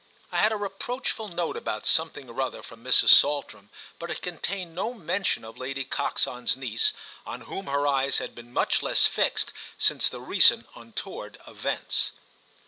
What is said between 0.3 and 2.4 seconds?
I had a reproachful note about something